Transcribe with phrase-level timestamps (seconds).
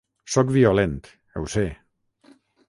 [0.35, 0.95] Sóc violent,
[1.41, 1.67] ho sé.